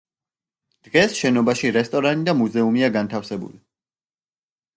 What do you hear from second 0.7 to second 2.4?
დღეს შენობაში რესტორანი და